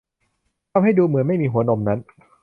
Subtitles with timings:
[0.71, 1.99] ทำให้ดูเหมือนไม่มีหัวนมนั้น